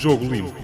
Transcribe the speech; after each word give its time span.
Jogo 0.00 0.24
Limpo. 0.24 0.59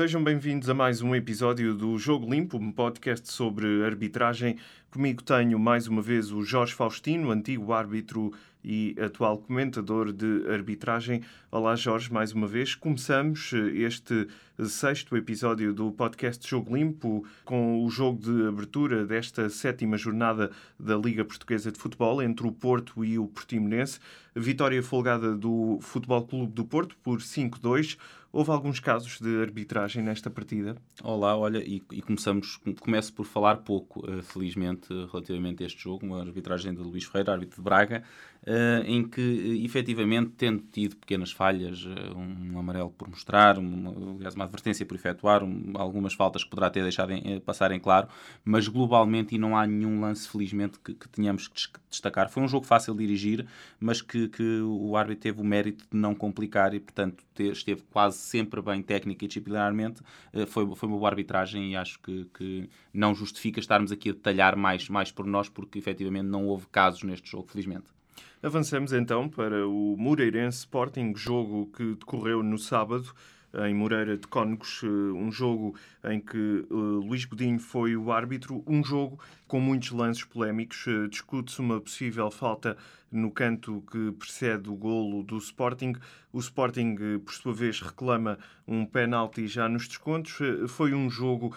Sejam 0.00 0.24
bem-vindos 0.24 0.70
a 0.70 0.72
mais 0.72 1.02
um 1.02 1.14
episódio 1.14 1.74
do 1.74 1.98
Jogo 1.98 2.26
Limpo, 2.26 2.56
um 2.56 2.72
podcast 2.72 3.30
sobre 3.30 3.84
arbitragem. 3.84 4.56
Comigo 4.90 5.22
tenho 5.22 5.58
mais 5.58 5.86
uma 5.86 6.00
vez 6.00 6.32
o 6.32 6.42
Jorge 6.42 6.72
Faustino, 6.72 7.30
antigo 7.30 7.70
árbitro 7.70 8.32
e 8.64 8.96
atual 8.98 9.36
comentador 9.36 10.10
de 10.10 10.46
arbitragem. 10.48 11.22
Olá, 11.50 11.76
Jorge, 11.76 12.10
mais 12.10 12.32
uma 12.32 12.46
vez. 12.46 12.74
Começamos 12.74 13.52
este 13.74 14.26
sexto 14.58 15.16
episódio 15.18 15.74
do 15.74 15.92
podcast 15.92 16.48
Jogo 16.48 16.74
Limpo 16.74 17.26
com 17.44 17.84
o 17.84 17.90
jogo 17.90 18.22
de 18.22 18.48
abertura 18.48 19.04
desta 19.04 19.50
sétima 19.50 19.98
jornada 19.98 20.50
da 20.78 20.96
Liga 20.96 21.26
Portuguesa 21.26 21.70
de 21.70 21.78
Futebol 21.78 22.22
entre 22.22 22.46
o 22.46 22.52
Porto 22.52 23.04
e 23.04 23.18
o 23.18 23.26
Portimonense. 23.26 23.98
Vitória 24.34 24.82
folgada 24.82 25.34
do 25.34 25.78
Futebol 25.82 26.26
Clube 26.26 26.52
do 26.54 26.64
Porto 26.64 26.96
por 27.02 27.18
5-2. 27.18 27.98
Houve 28.32 28.52
alguns 28.52 28.78
casos 28.78 29.18
de 29.20 29.42
arbitragem 29.42 30.04
nesta 30.04 30.30
partida? 30.30 30.76
Olá, 31.02 31.36
olha, 31.36 31.58
e, 31.58 31.82
e 31.90 32.00
começamos, 32.00 32.60
começo 32.78 33.12
por 33.12 33.26
falar 33.26 33.56
pouco, 33.56 34.08
uh, 34.08 34.22
felizmente, 34.22 34.86
relativamente 35.10 35.64
a 35.64 35.66
este 35.66 35.82
jogo, 35.82 36.06
uma 36.06 36.20
arbitragem 36.20 36.72
de 36.72 36.80
Luís 36.80 37.02
Ferreira, 37.02 37.32
árbitro 37.32 37.56
de 37.56 37.62
Braga, 37.62 38.04
uh, 38.42 38.84
em 38.86 39.06
que, 39.06 39.20
uh, 39.20 39.64
efetivamente, 39.64 40.30
tendo 40.36 40.62
tido 40.70 40.96
pequenas 40.96 41.32
falhas, 41.32 41.84
um 42.16 42.58
amarelo 42.58 42.90
por 42.90 43.08
mostrar, 43.08 43.58
uma, 43.58 43.90
aliás, 44.16 44.34
uma 44.34 44.44
advertência 44.44 44.84
por 44.86 44.94
efetuar, 44.94 45.42
um, 45.42 45.72
algumas 45.74 46.14
faltas 46.14 46.44
que 46.44 46.50
poderá 46.50 46.70
ter 46.70 46.82
deixado 46.82 47.12
em, 47.12 47.40
passar 47.40 47.72
em 47.72 47.80
claro, 47.80 48.08
mas 48.44 48.68
globalmente, 48.68 49.34
e 49.34 49.38
não 49.38 49.56
há 49.56 49.66
nenhum 49.66 50.00
lance, 50.00 50.28
felizmente, 50.28 50.78
que, 50.78 50.94
que 50.94 51.08
tenhamos 51.08 51.48
que 51.48 51.60
destacar. 51.88 52.30
Foi 52.30 52.42
um 52.42 52.48
jogo 52.48 52.66
fácil 52.66 52.94
de 52.94 53.06
dirigir, 53.06 53.46
mas 53.78 54.02
que, 54.02 54.28
que 54.28 54.60
o 54.60 54.96
árbitro 54.96 55.22
teve 55.22 55.40
o 55.40 55.44
mérito 55.44 55.84
de 55.90 55.96
não 55.96 56.14
complicar 56.14 56.74
e, 56.74 56.80
portanto, 56.80 57.24
ter, 57.34 57.52
esteve 57.52 57.82
quase 57.90 58.18
sempre 58.18 58.60
bem 58.62 58.82
técnica 58.82 59.24
e 59.24 59.28
disciplinarmente, 59.28 60.02
eh, 60.32 60.46
foi, 60.46 60.66
foi 60.74 60.88
uma 60.88 60.98
boa 60.98 61.08
arbitragem 61.08 61.72
e 61.72 61.76
acho 61.76 61.98
que, 62.00 62.26
que 62.34 62.68
não 62.92 63.14
justifica 63.14 63.60
estarmos 63.60 63.92
aqui 63.92 64.10
a 64.10 64.12
detalhar 64.12 64.56
mais, 64.56 64.88
mais 64.88 65.10
por 65.10 65.26
nós, 65.26 65.48
porque 65.48 65.78
efetivamente 65.78 66.26
não 66.26 66.46
houve 66.46 66.66
casos 66.68 67.02
neste 67.02 67.30
jogo, 67.30 67.48
felizmente. 67.48 67.99
Avançamos 68.42 68.92
então 68.92 69.28
para 69.28 69.66
o 69.66 69.96
Moreirense 69.98 70.58
Sporting, 70.58 71.12
jogo 71.14 71.70
que 71.76 71.94
decorreu 71.94 72.42
no 72.42 72.58
sábado 72.58 73.12
em 73.54 73.74
Moreira 73.74 74.16
de 74.16 74.26
Cónegos, 74.26 74.80
eh, 74.84 74.86
um 74.86 75.30
jogo 75.30 75.74
em 76.04 76.20
que 76.20 76.66
uh, 76.70 77.00
Luís 77.00 77.24
Godinho 77.24 77.58
foi 77.58 77.96
o 77.96 78.12
árbitro, 78.12 78.62
um 78.66 78.82
jogo 78.84 79.18
com 79.48 79.58
muitos 79.60 79.90
lances 79.90 80.24
polémicos. 80.24 80.86
Uh, 80.86 81.08
Discute-se 81.08 81.60
uma 81.60 81.80
possível 81.80 82.30
falta 82.30 82.76
no 83.10 83.30
canto 83.30 83.82
que 83.90 84.12
precede 84.12 84.68
o 84.68 84.74
golo 84.74 85.24
do 85.24 85.36
Sporting. 85.38 85.94
O 86.32 86.38
Sporting, 86.38 86.96
por 87.24 87.34
sua 87.34 87.52
vez, 87.52 87.80
reclama 87.80 88.38
um 88.68 88.86
penalti 88.86 89.48
já 89.48 89.68
nos 89.68 89.88
descontos. 89.88 90.38
Foi 90.68 90.94
um 90.94 91.10
jogo, 91.10 91.52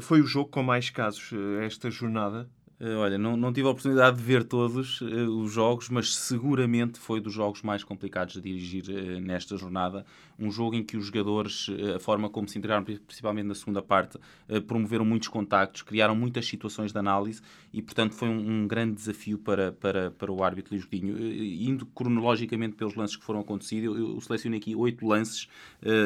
foi 0.00 0.20
o 0.20 0.26
jogo 0.26 0.50
com 0.50 0.60
mais 0.60 0.90
casos 0.90 1.30
esta 1.62 1.88
jornada? 1.88 2.50
Uh, 2.80 2.96
olha, 2.98 3.18
não, 3.18 3.36
não 3.36 3.52
tive 3.52 3.66
a 3.66 3.70
oportunidade 3.70 4.16
de 4.16 4.22
ver 4.22 4.44
todos 4.44 5.00
uh, 5.00 5.04
os 5.40 5.50
jogos, 5.50 5.88
mas 5.88 6.14
seguramente 6.14 6.98
foi 6.98 7.20
dos 7.20 7.32
jogos 7.32 7.60
mais 7.62 7.82
complicados 7.82 8.34
de 8.34 8.40
dirigir 8.40 8.84
uh, 8.88 9.20
nesta 9.20 9.56
jornada. 9.56 10.06
Um 10.38 10.50
jogo 10.50 10.76
em 10.76 10.82
que 10.82 10.96
os 10.96 11.06
jogadores, 11.06 11.66
a 11.94 11.98
forma 11.98 12.28
como 12.30 12.48
se 12.48 12.58
integraram, 12.58 12.84
principalmente 12.84 13.46
na 13.46 13.54
segunda 13.54 13.82
parte, 13.82 14.18
promoveram 14.66 15.04
muitos 15.04 15.28
contactos, 15.28 15.82
criaram 15.82 16.14
muitas 16.14 16.46
situações 16.46 16.92
de 16.92 16.98
análise 16.98 17.40
e, 17.72 17.82
portanto, 17.82 18.14
foi 18.14 18.28
um, 18.28 18.62
um 18.62 18.68
grande 18.68 18.94
desafio 18.94 19.38
para, 19.38 19.72
para, 19.72 20.10
para 20.12 20.30
o 20.30 20.42
árbitro 20.42 20.74
Luís 20.74 20.84
Godinho. 20.84 21.16
indo 21.18 21.86
cronologicamente 21.86 22.76
pelos 22.76 22.94
lances 22.94 23.16
que 23.16 23.24
foram 23.24 23.40
acontecidos, 23.40 23.96
eu, 23.96 24.14
eu 24.14 24.20
selecionei 24.20 24.58
aqui 24.58 24.74
oito 24.74 25.06
lances 25.06 25.48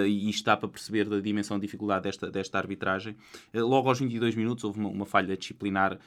e 0.07 0.31
está 0.31 0.57
para 0.57 0.69
perceber 0.69 1.09
da 1.09 1.21
dimensão 1.21 1.59
de 1.59 1.67
dificuldade 1.67 2.05
desta, 2.05 2.31
desta 2.31 2.59
arbitragem. 2.59 3.17
logo 3.55 3.89
aos 3.89 3.99
22 3.99 4.35
minutos 4.35 4.65
houve 4.65 4.79
uma, 4.79 4.89
uma 4.89 5.07
falha 5.07 5.37
disciplinar 5.37 5.99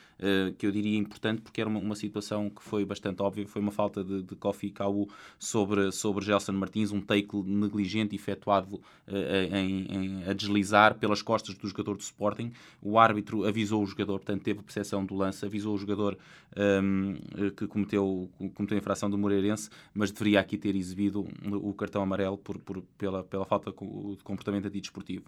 que 0.57 0.65
eu 0.65 0.71
diria 0.71 0.97
importante 0.97 1.41
porque 1.41 1.61
era 1.61 1.69
uma, 1.69 1.79
uma 1.79 1.95
situação 1.95 2.49
que 2.49 2.63
foi 2.63 2.85
bastante 2.85 3.21
óbvia, 3.21 3.47
foi 3.47 3.61
uma 3.61 3.71
falta 3.71 4.03
de, 4.03 4.23
de 4.23 4.35
Kofi 4.35 4.69
Kau 4.69 5.07
sobre, 5.37 5.91
sobre 5.91 6.25
Gelson 6.25 6.53
Martins, 6.53 6.91
um 6.91 7.01
take 7.01 7.35
negligente 7.43 8.14
efetuado 8.15 8.75
uh, 8.75 9.55
em, 9.55 9.85
em, 9.89 10.23
a 10.29 10.33
deslizar 10.33 10.95
pelas 10.95 11.21
costas 11.21 11.55
do 11.55 11.67
jogador 11.67 11.95
do 11.95 12.01
Sporting. 12.01 12.51
O 12.81 12.97
árbitro 12.97 13.45
avisou 13.45 13.83
o 13.83 13.85
jogador, 13.85 14.19
portanto 14.19 14.43
teve 14.43 14.61
percepção 14.61 15.05
do 15.05 15.15
lance, 15.15 15.45
avisou 15.45 15.75
o 15.75 15.77
jogador 15.77 16.17
um, 16.55 17.15
ehm, 17.35 17.49
que 17.51 17.67
cometeu, 17.67 18.29
cometeu 18.53 18.77
a 18.77 18.79
infração 18.79 19.09
do 19.09 19.17
Moreirense, 19.17 19.69
mas 19.93 20.11
deveria 20.11 20.39
aqui 20.39 20.57
ter 20.57 20.75
exibido 20.75 21.27
o 21.51 21.73
cartão 21.73 22.01
amarelo 22.01 22.37
por, 22.37 22.57
por, 22.59 22.81
pela, 22.97 23.23
pela 23.23 23.45
falta 23.45 23.71
de 23.71 24.23
comportamento 24.23 24.67
antidesportivo. 24.67 25.25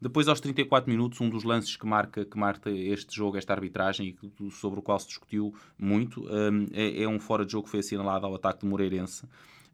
Depois, 0.00 0.28
aos 0.28 0.40
34 0.40 0.88
minutos, 0.88 1.20
um 1.20 1.28
dos 1.28 1.42
lances 1.42 1.76
que 1.76 1.86
marca, 1.86 2.24
que 2.24 2.38
marca 2.38 2.70
este 2.70 3.16
jogo, 3.16 3.36
esta 3.36 3.52
arbitragem, 3.52 4.16
sobre 4.52 4.78
o 4.78 4.82
qual 4.82 4.98
se 4.98 5.08
discutiu 5.08 5.52
muito, 5.76 6.22
hum, 6.22 6.66
é, 6.72 7.02
é 7.02 7.08
um 7.08 7.18
fora 7.18 7.44
de 7.44 7.52
jogo 7.52 7.64
que 7.64 7.70
foi 7.70 7.80
assinalado 7.80 8.24
ao 8.24 8.34
ataque 8.34 8.60
do 8.60 8.66
Moreirense, 8.66 9.26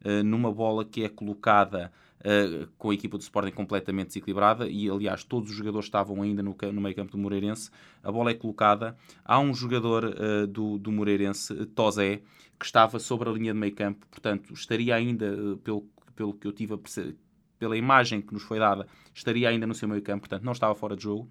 hum, 0.03 0.23
numa 0.23 0.51
bola 0.51 0.83
que 0.83 1.03
é 1.03 1.09
colocada 1.09 1.91
Uh, 2.25 2.67
com 2.75 2.89
a 2.89 2.93
equipa 2.95 3.19
do 3.19 3.21
Sporting 3.21 3.51
completamente 3.51 4.07
desequilibrada 4.07 4.67
e 4.67 4.89
aliás 4.89 5.23
todos 5.23 5.51
os 5.51 5.55
jogadores 5.55 5.85
estavam 5.85 6.23
ainda 6.23 6.41
no, 6.41 6.57
no 6.73 6.81
meio 6.81 6.95
campo 6.95 7.11
do 7.11 7.19
Moreirense. 7.19 7.69
A 8.01 8.11
bola 8.11 8.31
é 8.31 8.33
colocada. 8.33 8.97
Há 9.23 9.39
um 9.39 9.53
jogador 9.53 10.05
uh, 10.05 10.47
do, 10.47 10.79
do 10.79 10.91
Moreirense, 10.91 11.67
Tozé 11.67 12.23
que 12.59 12.65
estava 12.65 12.97
sobre 12.97 13.29
a 13.29 13.31
linha 13.31 13.53
de 13.53 13.59
meio 13.59 13.75
campo. 13.75 14.07
Portanto 14.07 14.51
estaria 14.53 14.95
ainda, 14.95 15.31
uh, 15.33 15.57
pelo, 15.57 15.87
pelo 16.15 16.33
que 16.33 16.47
eu 16.47 16.51
tive 16.51 16.73
a 16.73 16.77
perceber, 16.79 17.15
pela 17.59 17.77
imagem 17.77 18.21
que 18.21 18.33
nos 18.33 18.41
foi 18.41 18.57
dada 18.57 18.87
estaria 19.13 19.47
ainda 19.47 19.67
no 19.67 19.75
seu 19.75 19.87
meio 19.87 20.01
campo, 20.01 20.21
portanto 20.21 20.43
não 20.43 20.51
estava 20.51 20.73
fora 20.73 20.95
de 20.95 21.03
jogo. 21.03 21.29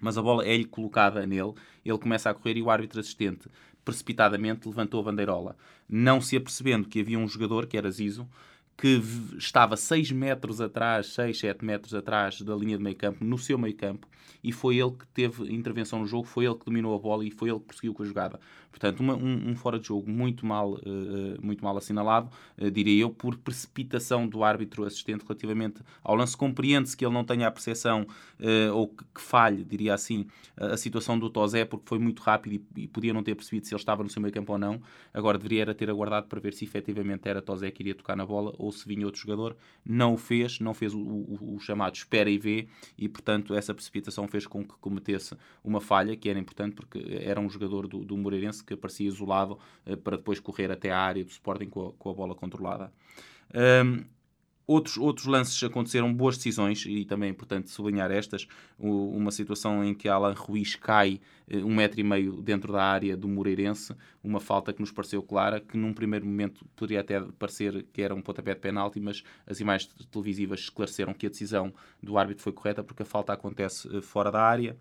Mas 0.00 0.16
a 0.16 0.22
bola 0.22 0.46
é-lhe 0.46 0.64
colocada 0.64 1.26
nele, 1.26 1.52
ele 1.84 1.98
começa 1.98 2.30
a 2.30 2.34
correr 2.34 2.56
e 2.56 2.62
o 2.62 2.70
árbitro 2.70 3.00
assistente 3.00 3.48
precipitadamente 3.84 4.68
levantou 4.68 5.00
a 5.00 5.04
bandeirola, 5.04 5.56
não 5.88 6.20
se 6.20 6.36
apercebendo 6.36 6.86
que 6.86 7.00
havia 7.00 7.18
um 7.18 7.26
jogador, 7.26 7.66
que 7.66 7.76
era 7.76 7.90
Zizo, 7.90 8.28
que 8.80 9.02
estava 9.36 9.76
6 9.76 10.12
metros 10.12 10.60
atrás, 10.60 11.08
6, 11.08 11.36
7 11.36 11.64
metros 11.64 11.94
atrás 11.94 12.40
da 12.40 12.54
linha 12.54 12.78
de 12.78 12.82
meio 12.82 12.94
campo, 12.94 13.24
no 13.24 13.36
seu 13.36 13.58
meio 13.58 13.74
campo, 13.74 14.06
e 14.42 14.52
foi 14.52 14.76
ele 14.76 14.92
que 14.92 15.06
teve 15.08 15.52
intervenção 15.52 15.98
no 15.98 16.06
jogo, 16.06 16.24
foi 16.24 16.44
ele 16.44 16.54
que 16.54 16.64
dominou 16.64 16.94
a 16.94 16.98
bola 16.98 17.24
e 17.24 17.30
foi 17.30 17.50
ele 17.50 17.58
que 17.58 17.66
prosseguiu 17.66 17.92
com 17.92 18.04
a 18.04 18.06
jogada. 18.06 18.40
Portanto, 18.78 19.00
uma, 19.00 19.16
um, 19.16 19.50
um, 19.50 19.56
fora 19.56 19.76
de 19.76 19.88
jogo 19.88 20.08
muito 20.08 20.46
mal, 20.46 20.74
uh, 20.74 20.80
muito 21.42 21.64
mal 21.64 21.76
assinalado, 21.76 22.30
uh, 22.56 22.70
diria 22.70 23.02
eu, 23.02 23.10
por 23.10 23.36
precipitação 23.36 24.28
do 24.28 24.44
árbitro 24.44 24.84
assistente 24.84 25.22
relativamente 25.22 25.82
ao 26.02 26.14
lance. 26.14 26.36
Compreende-se 26.36 26.96
que 26.96 27.04
ele 27.04 27.12
não 27.12 27.24
tenha 27.24 27.48
a 27.48 27.50
percepção 27.50 28.02
uh, 28.38 28.72
ou 28.72 28.86
que, 28.86 29.04
que, 29.16 29.20
falhe, 29.20 29.64
diria 29.64 29.94
assim, 29.94 30.26
a, 30.56 30.76
situação 30.76 31.18
do 31.18 31.28
Tozé, 31.28 31.64
porque 31.64 31.86
foi 31.88 31.98
muito 31.98 32.22
rápido 32.22 32.52
e, 32.76 32.82
e, 32.82 32.86
podia 32.86 33.12
não 33.12 33.24
ter 33.24 33.34
percebido 33.34 33.66
se 33.66 33.74
ele 33.74 33.80
estava 33.80 34.04
no 34.04 34.08
seu 34.08 34.22
meio 34.22 34.32
campo 34.32 34.52
ou 34.52 34.58
não. 34.58 34.80
Agora 35.12 35.36
deveria 35.36 35.62
era 35.62 35.74
ter 35.74 35.90
aguardado 35.90 36.28
para 36.28 36.38
ver 36.38 36.54
se 36.54 36.64
efetivamente 36.64 37.28
era 37.28 37.42
Tozé 37.42 37.72
que 37.72 37.82
iria 37.82 37.96
tocar 37.96 38.14
na 38.14 38.24
bola 38.24 38.54
ou 38.58 38.70
se 38.70 38.86
vinha 38.86 39.04
outro 39.04 39.20
jogador. 39.20 39.56
Não 39.84 40.14
o 40.14 40.16
fez, 40.16 40.60
não 40.60 40.72
fez 40.72 40.94
o, 40.94 41.00
o, 41.00 41.56
o 41.56 41.60
chamado 41.60 41.96
espera 41.96 42.30
e 42.30 42.38
vê, 42.38 42.68
e 42.96 43.08
portanto 43.08 43.54
essa 43.54 43.74
precipitação 43.74 44.28
fez 44.28 44.46
com 44.46 44.62
que 44.62 44.74
cometesse 44.80 45.36
uma 45.64 45.80
falha 45.80 46.16
que 46.16 46.28
era 46.28 46.38
importante 46.38 46.76
porque 46.76 47.04
era 47.08 47.40
um 47.40 47.50
jogador 47.50 47.88
do, 47.88 48.04
do 48.04 48.16
Moreirense 48.16 48.67
que 48.68 48.74
aparecia 48.74 49.08
isolado 49.08 49.58
uh, 49.86 49.96
para 49.96 50.16
depois 50.16 50.38
correr 50.38 50.70
até 50.70 50.90
à 50.90 50.98
área 50.98 51.24
do 51.24 51.30
Sporting 51.30 51.68
com 51.68 51.88
a, 51.88 51.92
com 51.92 52.10
a 52.10 52.14
bola 52.14 52.34
controlada. 52.34 52.92
Um, 53.84 54.04
Outros, 54.70 54.98
outros 54.98 55.26
lances 55.26 55.64
aconteceram 55.64 56.12
boas 56.12 56.36
decisões, 56.36 56.84
e 56.84 57.02
também 57.06 57.28
é 57.28 57.32
importante 57.32 57.70
sublinhar 57.70 58.10
estas. 58.10 58.46
uma 58.78 59.30
situação 59.30 59.82
em 59.82 59.94
que 59.94 60.10
Alan 60.10 60.34
Ruiz 60.34 60.76
cai 60.76 61.22
uh, 61.50 61.56
um 61.64 61.74
metro 61.74 61.98
e 61.98 62.04
meio 62.04 62.42
dentro 62.42 62.70
da 62.70 62.84
área 62.84 63.16
do 63.16 63.26
Moreirense, 63.26 63.96
uma 64.22 64.38
falta 64.38 64.70
que 64.70 64.80
nos 64.80 64.92
pareceu 64.92 65.22
clara, 65.22 65.58
que 65.58 65.74
num 65.78 65.94
primeiro 65.94 66.26
momento 66.26 66.66
poderia 66.76 67.00
até 67.00 67.18
parecer 67.38 67.86
que 67.94 68.02
era 68.02 68.14
um 68.14 68.20
pontapé 68.20 68.52
de 68.52 68.60
penalti, 68.60 69.00
mas 69.00 69.24
as 69.46 69.58
imagens 69.58 69.90
televisivas 70.10 70.60
esclareceram 70.60 71.14
que 71.14 71.24
a 71.24 71.30
decisão 71.30 71.72
do 72.02 72.18
árbitro 72.18 72.42
foi 72.42 72.52
correta, 72.52 72.84
porque 72.84 73.04
a 73.04 73.06
falta 73.06 73.32
acontece 73.32 73.88
uh, 73.88 74.02
fora 74.02 74.30
da 74.30 74.42
área. 74.42 74.76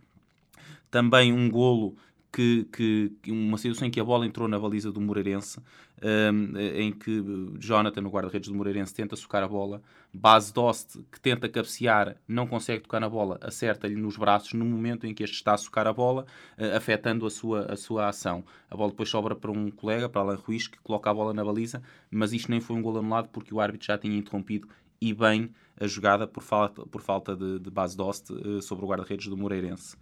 Também 0.91 1.31
um 1.31 1.49
golo 1.49 1.95
que, 2.37 3.09
que, 3.23 3.31
uma 3.31 3.57
situação 3.57 3.87
em 3.87 3.89
que 3.89 3.99
a 3.99 4.03
bola 4.03 4.23
entrou 4.23 4.47
na 4.47 4.59
baliza 4.59 4.91
do 4.91 5.01
Moreirense, 5.01 5.59
um, 6.03 6.55
em 6.55 6.91
que 6.91 7.23
Jonathan, 7.57 8.01
no 8.01 8.11
guarda-redes 8.11 8.49
do 8.49 8.55
Moreirense, 8.55 8.93
tenta 8.93 9.15
socar 9.15 9.41
a 9.41 9.47
bola, 9.47 9.81
Base 10.13 10.53
Dost, 10.53 10.99
que 11.11 11.19
tenta 11.19 11.49
cabecear, 11.49 12.15
não 12.27 12.45
consegue 12.45 12.83
tocar 12.83 12.99
na 12.99 13.09
bola, 13.09 13.39
acerta-lhe 13.41 13.95
nos 13.95 14.17
braços 14.17 14.53
no 14.53 14.65
momento 14.65 15.07
em 15.07 15.15
que 15.15 15.23
este 15.23 15.35
está 15.35 15.55
a 15.55 15.57
socar 15.57 15.87
a 15.87 15.93
bola, 15.93 16.27
uh, 16.59 16.77
afetando 16.77 17.25
a 17.25 17.31
sua, 17.31 17.65
a 17.71 17.75
sua 17.75 18.07
ação. 18.07 18.43
A 18.69 18.77
bola 18.77 18.91
depois 18.91 19.09
sobra 19.09 19.35
para 19.35 19.49
um 19.49 19.71
colega, 19.71 20.07
para 20.07 20.21
Alain 20.21 20.37
Ruiz, 20.37 20.67
que 20.67 20.77
coloca 20.77 21.09
a 21.09 21.13
bola 21.15 21.33
na 21.33 21.43
baliza, 21.43 21.81
mas 22.11 22.33
isto 22.33 22.51
nem 22.51 22.61
foi 22.61 22.75
um 22.75 22.83
gol 22.83 22.99
anulado 22.99 23.29
porque 23.29 23.51
o 23.51 23.59
árbitro 23.59 23.87
já 23.87 23.97
tinha 23.97 24.15
interrompido 24.15 24.67
e 25.01 25.11
bem 25.11 25.49
a 25.79 25.87
jogada 25.87 26.27
por 26.27 26.43
falta, 26.43 26.85
por 26.85 27.01
falta 27.01 27.35
de, 27.35 27.57
de 27.57 27.71
base 27.71 27.97
Dost 27.97 28.31
uh, 28.31 28.61
sobre 28.61 28.85
o 28.85 28.87
guarda-redes 28.87 29.27
do 29.27 29.35
Moreirense. 29.35 29.97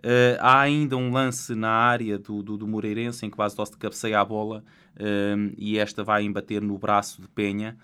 Uh, 0.00 0.40
há 0.40 0.60
ainda 0.60 0.96
um 0.96 1.12
lance 1.12 1.54
na 1.54 1.70
área 1.70 2.18
do, 2.18 2.42
do, 2.42 2.56
do 2.56 2.66
Moreirense 2.66 3.26
em 3.26 3.30
que 3.30 3.36
Bas 3.36 3.54
Dost 3.54 3.76
cabeceia 3.76 4.18
a 4.18 4.24
bola 4.24 4.64
uh, 4.96 5.54
e 5.56 5.78
esta 5.78 6.02
vai 6.02 6.24
embater 6.24 6.62
no 6.62 6.76
braço 6.78 7.20
de 7.22 7.28
Penha. 7.28 7.76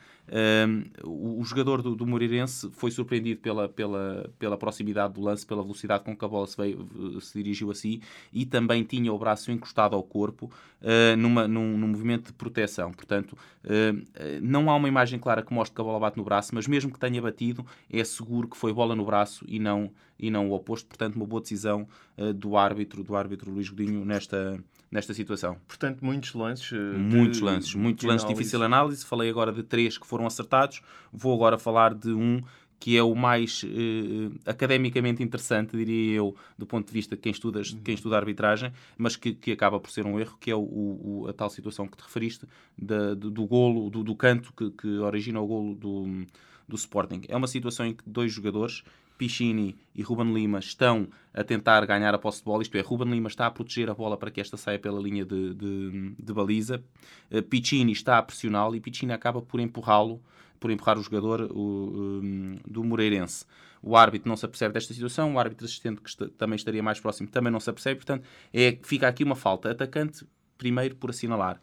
o, 1.04 1.40
o, 1.40 1.44
jogador 1.44 1.82
do, 1.82 1.94
do 1.94 2.06
Moreirense 2.06 2.68
foi 2.72 2.90
surpreendido 2.90 3.40
pela, 3.40 3.68
pela, 3.68 4.28
pela 4.38 4.58
proximidade 4.58 5.14
do 5.14 5.20
lance, 5.20 5.46
pela 5.46 5.62
velocidade 5.62 6.04
com 6.04 6.16
que 6.16 6.24
a 6.24 6.28
bola 6.28 6.46
se, 6.46 6.56
veio, 6.56 7.20
se 7.20 7.38
dirigiu 7.38 7.70
a 7.70 7.74
si 7.74 8.00
e 8.32 8.44
também 8.44 8.82
tinha 8.82 9.12
o 9.12 9.18
braço 9.18 9.52
encostado 9.52 9.94
ao 9.94 10.02
corpo 10.02 10.50
uh, 10.82 11.16
numa, 11.16 11.46
num, 11.46 11.76
num, 11.76 11.88
movimento 11.88 12.28
de 12.28 12.32
proteção. 12.32 12.92
Portanto, 12.92 13.36
uh, 13.64 14.40
não 14.42 14.70
há 14.70 14.76
uma 14.76 14.88
imagem 14.88 15.18
clara 15.18 15.42
que 15.42 15.52
mostre 15.52 15.74
que 15.74 15.80
a 15.80 15.84
bola 15.84 16.00
bate 16.00 16.16
no 16.16 16.24
braço, 16.24 16.54
mas 16.54 16.66
mesmo 16.66 16.92
que 16.92 16.98
tenha 16.98 17.20
batido, 17.20 17.64
é 17.90 18.02
seguro 18.04 18.48
que 18.48 18.56
foi 18.56 18.72
bola 18.72 18.94
no 18.94 19.04
braço 19.04 19.44
e 19.48 19.58
não, 19.58 19.90
e 20.18 20.30
não 20.30 20.50
o 20.50 20.54
oposto. 20.54 20.86
Portanto, 20.86 21.16
uma 21.16 21.26
boa 21.26 21.40
decisão 21.40 21.86
uh, 22.16 22.32
do 22.32 22.56
árbitro, 22.56 23.02
do 23.02 23.16
árbitro 23.16 23.50
Luís 23.50 23.68
Godinho 23.68 24.04
nesta, 24.04 24.62
nesta 24.90 25.14
situação. 25.14 25.56
Portanto, 25.66 26.04
muitos 26.04 26.34
lances. 26.34 26.72
Muitos 26.96 27.40
lances, 27.40 27.74
muitos 27.74 28.04
lances 28.04 28.26
de 28.26 28.34
difícil 28.34 28.62
análise. 28.62 29.04
Falei 29.04 29.30
agora 29.30 29.52
de 29.52 29.62
três 29.62 29.98
que 29.98 30.06
foram 30.06 30.26
acertados. 30.26 30.82
Vou 31.12 31.34
agora 31.34 31.58
falar 31.58 31.94
de 31.94 32.10
um 32.10 32.42
que 32.78 32.96
é 32.96 33.02
o 33.02 33.14
mais 33.14 33.62
uh, 33.62 34.32
academicamente 34.44 35.22
interessante, 35.22 35.76
diria 35.76 36.16
eu, 36.16 36.36
do 36.58 36.66
ponto 36.66 36.86
de 36.86 36.92
vista 36.92 37.16
de 37.16 37.22
quem 37.22 37.32
estuda, 37.32 37.62
quem 37.82 37.94
estuda 37.94 38.16
arbitragem, 38.16 38.72
mas 38.98 39.16
que, 39.16 39.32
que 39.32 39.52
acaba 39.52 39.80
por 39.80 39.90
ser 39.90 40.06
um 40.06 40.20
erro, 40.20 40.36
que 40.38 40.50
é 40.50 40.54
o, 40.54 40.60
o 40.60 41.26
a 41.28 41.32
tal 41.32 41.48
situação 41.48 41.86
que 41.88 41.96
te 41.96 42.02
referiste 42.02 42.46
da, 42.76 43.14
do, 43.14 43.30
do, 43.30 43.46
golo, 43.46 43.88
do, 43.90 44.04
do 44.04 44.14
canto 44.14 44.52
que, 44.52 44.70
que, 44.70 44.98
origina 44.98 45.40
o 45.40 45.46
golo 45.46 45.74
do, 45.74 46.26
do 46.68 46.76
Sporting. 46.76 47.22
É 47.28 47.36
uma 47.36 47.48
situação 47.48 47.86
em 47.86 47.94
que 47.94 48.04
dois 48.06 48.32
jogadores, 48.32 48.82
Pichini 49.16 49.76
e 49.94 50.02
Ruben 50.02 50.32
Lima, 50.32 50.58
estão 50.58 51.08
a 51.32 51.42
tentar 51.42 51.84
ganhar 51.86 52.14
a 52.14 52.18
posse 52.18 52.38
de 52.38 52.44
bola, 52.44 52.62
isto 52.62 52.76
é, 52.76 52.80
Ruben 52.80 53.10
Lima 53.10 53.28
está 53.28 53.46
a 53.46 53.50
proteger 53.50 53.90
a 53.90 53.94
bola 53.94 54.16
para 54.16 54.30
que 54.30 54.40
esta 54.40 54.56
saia 54.56 54.78
pela 54.78 55.00
linha 55.00 55.24
de, 55.24 55.54
de, 55.54 56.14
de 56.18 56.32
baliza, 56.32 56.82
uh, 57.30 57.42
Pichini 57.42 57.92
está 57.92 58.18
a 58.18 58.22
pressioná-lo 58.22 58.74
e 58.74 58.80
Pichini 58.80 59.12
acaba 59.12 59.40
por 59.40 59.60
empurrá-lo 59.60 60.20
por 60.58 60.70
empurrar 60.70 60.98
o 60.98 61.02
jogador 61.02 61.42
o, 61.52 62.20
um, 62.22 62.58
do 62.66 62.82
Moreirense. 62.82 63.44
O 63.82 63.96
árbitro 63.96 64.28
não 64.28 64.36
se 64.36 64.44
apercebe 64.44 64.74
desta 64.74 64.92
situação, 64.92 65.34
o 65.34 65.38
árbitro 65.38 65.64
assistente, 65.64 66.00
que 66.00 66.08
está, 66.08 66.28
também 66.36 66.56
estaria 66.56 66.82
mais 66.82 66.98
próximo, 66.98 67.28
também 67.28 67.52
não 67.52 67.60
se 67.60 67.70
apercebe, 67.70 67.96
portanto, 67.96 68.26
é, 68.52 68.78
fica 68.82 69.06
aqui 69.06 69.22
uma 69.22 69.36
falta. 69.36 69.70
Atacante, 69.70 70.26
primeiro 70.56 70.96
por 70.96 71.10
assinalar. 71.10 71.60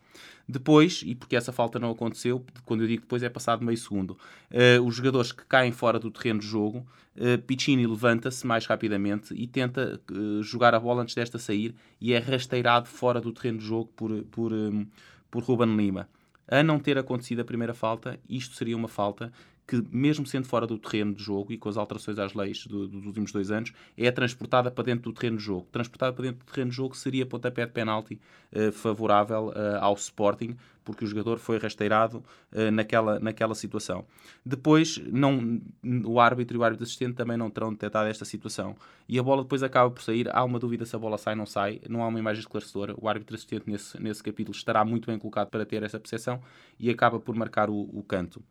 Depois, 0.48 1.01
e 1.06 1.16
porque 1.16 1.36
essa 1.36 1.51
falta 1.51 1.80
não 1.80 1.92
aconteceu, 1.92 2.45
quando 2.66 2.81
eu 2.81 2.88
digo 2.88 3.01
depois 3.01 3.24
é 3.24 3.30
passado 3.30 3.63
meio 3.63 3.78
segundo, 3.78 4.12
uh, 4.12 4.84
os 4.86 4.95
jogadores 4.95 5.31
que 5.31 5.45
caem 5.45 5.72
fora 5.72 5.98
do 5.98 6.12
terreno 6.12 6.40
de 6.40 6.48
jogo, 6.48 6.86
uh, 7.16 7.42
Piccini 7.44 7.88
levanta-se 7.88 8.45
mais 8.45 8.66
rapidamente 8.66 9.34
e 9.34 9.48
tenta 9.48 10.01
uh, 10.12 10.44
jogar 10.44 10.75
a 10.75 10.80
bola 10.80 11.01
antes 11.01 11.16
desta 11.16 11.40
sair 11.40 11.74
e 12.00 12.13
é 12.13 12.19
rasteirado 12.19 12.88
fora 12.88 13.22
do 13.22 13.31
terreno 13.31 13.60
de 13.60 13.66
jogo 13.66 13.90
por, 13.95 14.24
por, 14.25 14.51
um, 14.51 14.86
por 15.31 15.44
Ruben 15.44 15.78
Lima 15.78 16.10
a 16.48 16.62
não 16.62 16.80
ter 16.80 16.98
acontecido 16.98 17.42
a 17.42 17.45
primeira 17.45 17.74
falta, 17.74 18.19
isto 18.30 18.56
seria 18.56 18.75
uma 18.75 18.88
falta 18.88 19.31
que, 19.65 19.81
mesmo 19.92 20.25
sendo 20.25 20.45
fora 20.45 20.68
do 20.68 20.77
terreno 20.77 21.13
de 21.13 21.24
jogo 21.24 21.51
e 21.51 21.57
com 21.57 21.69
as 21.69 21.77
alterações 21.77 22.19
às 22.19 22.33
leis 22.33 22.65
do, 22.68 22.88
dos 22.88 23.06
últimos 23.06 23.31
dois 23.31 23.50
anos, 23.50 23.71
é 23.98 24.12
transportada 24.12 24.69
para 24.69 24.83
dentro 24.83 25.12
do 25.12 25.13
terreno 25.13 25.38
de 25.38 25.44
jogo. 25.44 25.68
Transportada 25.71 26.13
para 26.13 26.24
dentro 26.24 26.45
do 26.45 26.51
terreno 26.51 26.69
de 26.71 26.75
jogo 26.75 26.95
seria 26.95 27.25
pontapé 27.25 27.65
de 27.65 27.71
penalti 27.71 28.19
uh, 28.51 28.71
favorável 28.71 29.48
uh, 29.48 29.80
ao 29.80 29.94
Sporting, 29.94 30.57
porque 30.83 31.06
o 31.06 31.07
jogador 31.07 31.39
foi 31.39 31.57
rasteirado 31.57 32.18
uh, 32.51 32.71
naquela, 32.71 33.19
naquela 33.19 33.56
situação. 33.56 34.06
Depois, 34.45 35.01
não, 35.10 35.62
o 36.06 36.19
árbitro 36.19 36.57
e 36.57 36.59
o 36.59 36.63
árbitro 36.63 36.83
assistente 36.83 37.16
também 37.16 37.38
não 37.38 37.50
terão 37.50 37.71
detectado 37.71 38.09
esta 38.09 38.25
situação. 38.25 38.75
E 39.07 39.18
a 39.18 39.24
bola 39.24 39.44
depois 39.44 39.63
acaba 39.63 39.89
por 39.89 40.01
sair. 40.01 40.30
Há 40.36 40.44
uma 40.44 40.59
dúvida 40.59 40.86
se 40.86 40.94
a 40.95 41.00
bola 41.00 41.18
sai 41.18 41.33
ou 41.33 41.38
não 41.38 41.45
sai. 41.45 41.80
Não 41.88 42.04
há 42.04 42.07
uma 42.07 42.19
imagem 42.19 42.42
esclarecedora. 42.42 42.95
O 42.98 43.07
árbitro 43.07 43.36
assistente 43.36 43.63
nesse, 43.66 44.01
nesse 44.01 44.21
capítulo 44.21 44.56
estará 44.56 44.83
muito 44.83 45.07
bem 45.07 45.18
colocado 45.18 45.50
para 45.50 45.66
ter 45.66 45.83
essa 45.83 46.00
percepção 46.00 46.42
e 46.77 46.89
acaba 46.89 47.18
por 47.18 47.33
marcar 47.33 47.69
o, 47.69 47.89
o 47.94 48.04
canto. 48.04 48.44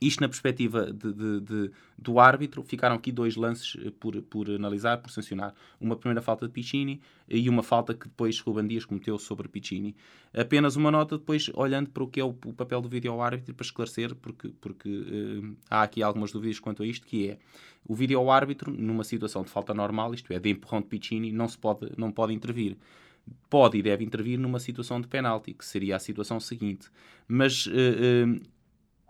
Isto 0.00 0.20
na 0.20 0.28
perspectiva 0.28 0.92
de, 0.92 1.12
de, 1.12 1.40
de, 1.40 1.70
do 1.96 2.20
árbitro, 2.20 2.62
ficaram 2.62 2.96
aqui 2.96 3.10
dois 3.10 3.36
lances 3.36 3.76
eh, 3.84 3.90
por, 3.98 4.20
por 4.22 4.48
analisar, 4.50 4.98
por 4.98 5.10
sancionar. 5.10 5.54
Uma 5.80 5.96
primeira 5.96 6.22
falta 6.22 6.46
de 6.46 6.52
Piccini 6.52 7.00
e 7.28 7.48
uma 7.48 7.62
falta 7.62 7.94
que 7.94 8.06
depois 8.06 8.38
Ruban 8.40 8.66
Dias 8.66 8.84
cometeu 8.84 9.18
sobre 9.18 9.48
Piccini. 9.48 9.96
Apenas 10.32 10.76
uma 10.76 10.90
nota 10.90 11.18
depois, 11.18 11.50
olhando 11.54 11.90
para 11.90 12.02
o 12.02 12.08
que 12.08 12.20
é 12.20 12.24
o, 12.24 12.28
o 12.28 12.52
papel 12.52 12.80
do 12.80 12.88
vídeo 12.88 13.20
árbitro, 13.20 13.54
para 13.54 13.64
esclarecer, 13.64 14.14
porque, 14.14 14.48
porque 14.60 14.88
uh, 14.88 15.56
há 15.68 15.82
aqui 15.82 16.02
algumas 16.02 16.30
dúvidas 16.30 16.60
quanto 16.60 16.82
a 16.82 16.86
isto, 16.86 17.06
que 17.06 17.30
é 17.30 17.38
o 17.86 17.94
vídeo 17.94 18.30
árbitro, 18.30 18.72
numa 18.72 19.04
situação 19.04 19.42
de 19.42 19.50
falta 19.50 19.74
normal, 19.74 20.14
isto 20.14 20.32
é, 20.32 20.38
de 20.38 20.50
empurrão 20.50 20.80
de 20.80 20.86
Piccini, 20.86 21.32
não, 21.32 21.48
se 21.48 21.58
pode, 21.58 21.90
não 21.96 22.12
pode 22.12 22.32
intervir 22.32 22.76
pode 23.50 23.78
e 23.78 23.82
deve 23.82 24.04
intervir 24.04 24.38
numa 24.38 24.58
situação 24.58 25.00
de 25.00 25.06
penalti, 25.06 25.52
que 25.52 25.64
seria 25.64 25.96
a 25.96 25.98
situação 25.98 26.40
seguinte. 26.40 26.88
Mas 27.26 27.66
uh, 27.66 27.70
uh, 27.70 28.40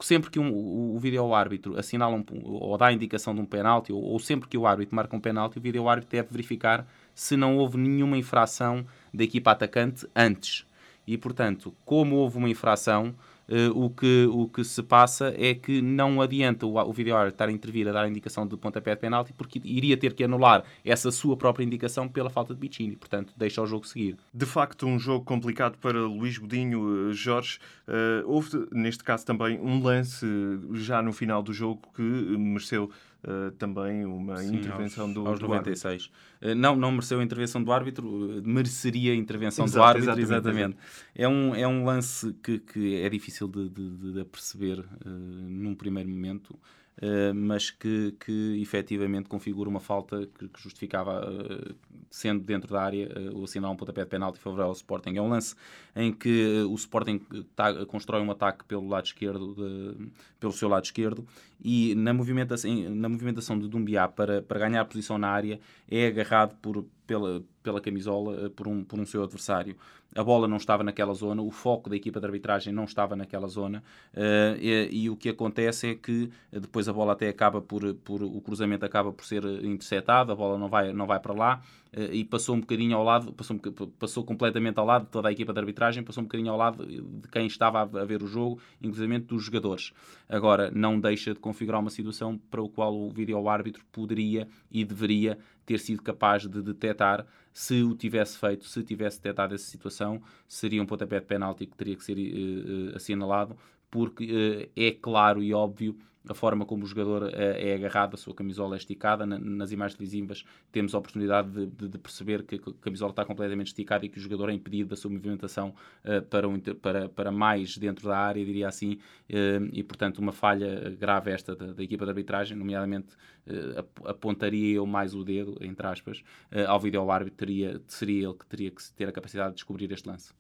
sempre 0.01 0.31
que 0.31 0.39
um, 0.39 0.53
o, 0.53 0.97
o 0.97 0.99
vídeo 0.99 1.35
árbitro 1.35 1.79
assinala 1.79 2.15
um, 2.15 2.25
ou 2.45 2.77
dá 2.79 2.87
a 2.87 2.93
indicação 2.93 3.35
de 3.35 3.41
um 3.41 3.45
penalti, 3.45 3.93
ou, 3.93 4.03
ou, 4.03 4.19
sempre 4.19 4.49
que 4.49 4.57
o 4.57 4.67
árbitro 4.67 4.95
marca 4.95 5.17
um 5.17 5.21
penalti, 5.21 5.59
o 5.59 5.61
vídeo 5.61 5.89
árbitro 5.89 6.11
deve 6.11 6.29
verificar 6.31 6.87
se 7.15 7.37
não 7.37 7.57
houve 7.57 7.77
nenhuma 7.79 8.17
infração 8.17 8.87
da 9.13 9.25
equipa 9.25 9.51
atacante 9.51 10.07
antes. 10.15 10.65
E, 11.07 11.17
portanto, 11.17 11.75
como 11.85 12.17
houve 12.17 12.39
uma 12.39 12.49
infração, 12.49 13.15
Uh, 13.49 13.71
o, 13.75 13.89
que, 13.89 14.29
o 14.31 14.47
que 14.47 14.63
se 14.63 14.83
passa 14.83 15.35
é 15.37 15.55
que 15.55 15.81
não 15.81 16.21
adianta 16.21 16.67
o, 16.67 16.77
o 16.77 16.93
vídeo 16.93 17.17
estar 17.27 17.49
a 17.49 17.53
intervir 17.53 17.89
a 17.89 17.93
dar 17.93 18.05
a 18.05 18.09
indicação 18.09 18.47
de 18.47 18.57
pontapé 18.59 18.95
de 18.95 19.01
penalti 19.01 19.33
porque 19.33 19.59
iria 19.65 19.97
ter 19.97 20.13
que 20.13 20.23
anular 20.23 20.65
essa 20.85 21.11
sua 21.11 21.35
própria 21.35 21.65
indicação 21.65 22.07
pela 22.09 22.29
falta 22.29 22.53
de 22.53 22.61
Bichini, 22.61 22.95
portanto 22.97 23.33
deixa 23.37 23.63
o 23.63 23.67
jogo 23.67 23.87
seguir. 23.87 24.17
De 24.35 24.45
facto, 24.45 24.87
um 24.87 24.99
jogo 24.99 25.25
complicado 25.25 25.79
para 25.79 25.99
Luís 25.99 26.37
Godinho, 26.37 27.11
eh, 27.11 27.13
Jorge. 27.15 27.59
Uh, 27.87 28.23
houve 28.27 28.69
neste 28.71 29.03
caso 29.03 29.25
também 29.25 29.59
um 29.59 29.83
lance 29.83 30.27
já 30.75 31.01
no 31.01 31.13
final 31.13 31.43
do 31.43 31.53
jogo 31.53 31.81
que 31.95 32.03
mereceu 32.03 32.91
uh, 33.25 33.51
também 33.53 34.05
uma 34.05 34.39
Sim, 34.39 34.57
intervenção 34.57 35.05
aos, 35.07 35.15
do, 35.15 35.27
aos 35.27 35.39
do 35.39 35.49
96. 35.49 36.07
Uh, 36.07 36.55
não, 36.55 36.77
não 36.77 36.93
mereceu 36.93 37.21
a 37.21 37.23
intervenção 37.25 37.63
do 37.63 37.73
árbitro, 37.73 38.07
uh, 38.07 38.43
mereceria 38.45 39.13
a 39.13 39.17
intervenção 39.17 39.65
Exato, 39.65 39.79
do 39.79 39.89
árbitro, 39.89 40.21
exatamente. 40.21 40.77
exatamente. 40.77 40.79
É, 41.15 41.29
um, 41.29 41.55
é 41.55 41.67
um 41.67 41.85
lance 41.85 42.33
que, 42.43 42.59
que 42.59 42.97
é 42.97 43.09
difícil 43.09 43.49
de, 43.49 43.69
de, 43.69 44.13
de 44.13 44.25
perceber 44.25 44.85
num 45.05 45.75
primeiro 45.75 46.09
momento. 46.09 46.59
Uh, 47.01 47.33
mas 47.33 47.71
que, 47.71 48.13
que 48.19 48.61
efetivamente 48.61 49.29
configura 49.29 49.71
uma 49.71 49.79
falta 49.79 50.27
que, 50.27 50.49
que 50.49 50.61
justificava, 50.61 51.31
uh, 51.31 51.75
sendo 52.11 52.43
dentro 52.43 52.73
da 52.73 52.83
área, 52.83 53.09
uh, 53.17 53.39
o 53.39 53.45
assinar 53.45 53.71
um 53.71 53.77
pontapé 53.77 54.03
de 54.03 54.11
penalti 54.11 54.41
favorável 54.41 54.71
ao 54.71 54.73
Sporting. 54.73 55.17
É 55.17 55.23
um 55.23 55.29
lance 55.29 55.55
em 55.95 56.13
que 56.13 56.65
o 56.69 56.75
Sporting 56.75 57.21
tá, 57.55 57.87
constrói 57.87 58.21
um 58.21 58.31
ataque 58.33 58.65
pelo 58.65 58.89
lado 58.89 59.05
esquerdo, 59.05 59.55
de, 59.55 60.09
pelo 60.41 60.53
seu 60.53 60.69
lado 60.69 60.87
esquerdo, 60.87 61.25
e 61.61 61.95
na 61.95 62.15
movimentação, 62.15 62.71
na 62.91 63.09
movimentação 63.09 63.59
de 63.59 63.69
Dumbiá 63.69 64.09
para, 64.09 64.43
para 64.43 64.59
ganhar 64.61 64.85
posição 64.85 65.19
na 65.19 65.29
área 65.29 65.59
é 65.91 66.07
agarrado 66.07 66.55
por, 66.63 66.85
pela, 67.07 67.43
pela 67.63 67.81
camisola 67.81 68.51
por 68.51 68.69
um, 68.69 68.85
por 68.85 68.99
um 68.99 69.05
seu 69.05 69.23
adversário. 69.25 69.77
A 70.15 70.25
bola 70.25 70.49
não 70.49 70.57
estava 70.57 70.83
naquela 70.83 71.13
zona, 71.13 71.43
o 71.43 71.51
foco 71.51 71.91
da 71.91 71.97
equipa 71.97 72.19
de 72.19 72.27
arbitragem 72.27 72.73
não 72.73 72.85
estava 72.85 73.15
naquela 73.15 73.47
zona 73.47 73.83
uh, 74.15 74.57
e, 74.59 75.05
e, 75.05 75.11
o 75.11 75.17
que 75.17 75.29
acontece 75.29 75.89
é 75.89 75.95
que 75.95 76.31
depois 76.51 76.89
a 76.89 76.93
bola 76.93 77.13
até 77.13 77.29
acaba 77.29 77.61
por, 77.61 77.95
por 77.97 78.23
o 78.23 78.41
cruzamento 78.41 78.87
acaba 78.87 79.13
por 79.13 79.27
ser 79.27 79.45
interceptado, 79.65 80.33
a 80.33 80.35
bola 80.35 80.57
não 80.57 80.69
vai, 80.69 80.93
não 80.93 81.07
vai 81.07 81.21
para 81.21 81.35
lá 81.35 81.63
e 81.93 82.25
passou 82.25 82.55
um 82.55 82.61
bocadinho 82.61 82.97
ao 82.97 83.03
lado, 83.03 83.33
passou, 83.33 83.59
passou 83.99 84.25
completamente 84.25 84.79
ao 84.79 84.85
lado 84.85 85.07
de 85.07 85.11
toda 85.11 85.29
a 85.29 85.33
equipa 85.33 85.53
de 85.53 85.59
arbitragem, 85.59 86.03
passou 86.03 86.23
um 86.23 86.27
bocadinho 86.27 86.51
ao 86.51 86.57
lado 86.57 86.87
de 86.87 87.29
quem 87.29 87.47
estava 87.47 87.81
a 87.81 88.05
ver 88.05 88.23
o 88.23 88.27
jogo, 88.27 88.61
inclusive 88.81 89.19
dos 89.21 89.45
jogadores. 89.45 89.93
Agora, 90.29 90.71
não 90.71 91.01
deixa 91.01 91.33
de 91.33 91.41
configurar 91.41 91.81
uma 91.81 91.91
situação 91.91 92.39
para 92.51 92.63
o 92.63 92.69
qual 92.69 92.95
o 92.95 93.11
vídeo 93.11 93.49
árbitro 93.49 93.85
poderia 93.91 94.47
e 94.71 94.85
deveria 94.85 95.39
ter 95.65 95.79
sido 95.79 96.03
capaz 96.03 96.47
de 96.47 96.63
detectar 96.63 97.27
se 97.53 97.83
o 97.83 97.95
tivesse 97.95 98.39
feito, 98.39 98.65
se 98.67 98.83
tivesse 98.83 99.19
detectado 99.19 99.55
essa 99.55 99.65
situação, 99.65 100.23
seria 100.47 100.83
um 100.83 100.87
pontapé 100.87 101.19
de 101.21 101.27
penalti 101.27 101.67
que 101.67 101.77
teria 101.77 101.97
que 101.97 102.05
ser 102.05 102.17
uh, 102.17 102.97
assinalado, 102.97 103.57
porque 103.91 104.25
uh, 104.25 104.71
é 104.77 104.93
claro 104.93 105.43
e 105.43 105.53
óbvio 105.53 105.97
a 106.29 106.35
forma 106.35 106.65
como 106.67 106.85
o 106.85 106.87
jogador 106.87 107.31
é, 107.33 107.71
é 107.71 107.75
agarrado, 107.75 108.15
a 108.15 108.17
sua 108.17 108.35
camisola 108.35 108.77
é 108.77 108.79
esticada. 108.79 109.27
nas 109.27 109.73
imagens 109.73 109.97
televisivas 109.97 110.45
temos 110.71 110.95
a 110.95 110.99
oportunidade 110.99 111.51
de, 111.51 111.67
de, 111.67 111.89
de, 111.89 111.99
perceber 111.99 112.43
que 112.43 112.57
a 112.57 112.73
camisola 112.81 113.11
está 113.11 113.25
completamente 113.25 113.69
esticada 113.69 114.05
e 114.05 114.09
que 114.09 114.19
o 114.19 114.21
jogador 114.21 114.51
é 114.51 114.53
impedido 114.53 114.91
da 114.91 114.97
sua 114.97 115.11
movimentação 115.11 115.75
uh, 116.05 116.23
para, 116.23 116.49
um, 116.49 116.61
para, 116.61 117.09
para 117.09 117.33
mais 117.33 117.77
dentro 117.79 118.09
da 118.09 118.19
área, 118.19 118.45
diria 118.45 118.69
assim, 118.69 118.95
uh, 119.31 119.69
e 119.73 119.83
portanto 119.83 120.19
uma 120.19 120.33
falha 120.33 120.91
grave 120.99 121.31
esta 121.31 121.57
da, 121.57 121.73
da 121.73 121.83
equipa 121.83 122.05
de 122.05 122.11
arbitragem, 122.11 122.57
nomeadamente 122.57 123.15
uh, 123.47 124.09
apontaria 124.09 124.77
eu 124.77 124.87
mais 124.87 125.15
o 125.15 125.25
dedo, 125.25 125.57
entre 125.61 125.87
aspas, 125.87 126.23
ao 126.67 126.79
vídeo 126.79 127.11
árbitro, 127.11 127.47
seria 127.87 128.25
ele 128.25 128.35
que 128.35 128.47
teria 128.47 128.71
que 128.71 128.83
ter 128.93 129.09
a 129.09 129.13
capacidade 129.13 129.51
de 129.51 129.55
descobrir 129.57 129.91
este 129.93 130.09
lance. 130.09 130.33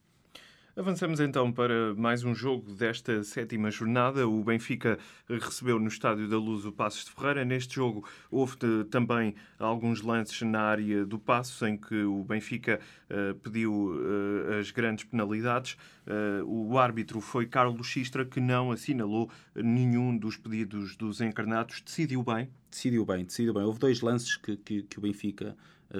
Avançamos 0.78 1.18
então 1.18 1.50
para 1.50 1.92
mais 1.96 2.22
um 2.22 2.32
jogo 2.32 2.72
desta 2.72 3.24
sétima 3.24 3.68
jornada. 3.68 4.28
O 4.28 4.44
Benfica 4.44 4.96
recebeu 5.28 5.76
no 5.80 5.88
Estádio 5.88 6.28
da 6.28 6.38
Luz 6.38 6.64
o 6.64 6.70
Passos 6.70 7.04
de 7.04 7.10
Ferreira. 7.10 7.44
Neste 7.44 7.74
jogo 7.74 8.08
houve 8.30 8.54
também 8.88 9.34
alguns 9.58 10.02
lances 10.02 10.40
na 10.42 10.60
área 10.60 11.04
do 11.04 11.18
Passos 11.18 11.60
em 11.62 11.76
que 11.76 12.04
o 12.04 12.22
Benfica 12.22 12.78
uh, 13.10 13.34
pediu 13.40 13.72
uh, 13.72 14.60
as 14.60 14.70
grandes 14.70 15.02
penalidades. 15.02 15.76
Uh, 16.08 16.42
o 16.46 16.78
árbitro 16.78 17.20
foi 17.20 17.46
Carlos 17.46 17.86
Xistra, 17.86 18.24
que 18.24 18.40
não 18.40 18.70
assinalou 18.72 19.30
nenhum 19.54 20.16
dos 20.16 20.38
pedidos 20.38 20.96
dos 20.96 21.20
encarnados. 21.20 21.82
Decidiu 21.82 22.22
bem? 22.22 22.48
Decidiu 22.70 23.04
bem, 23.04 23.24
decidiu 23.26 23.52
bem. 23.52 23.62
Houve 23.64 23.78
dois 23.78 24.00
lances 24.00 24.36
que, 24.36 24.56
que, 24.56 24.82
que 24.84 24.98
o 24.98 25.02
Benfica 25.02 25.54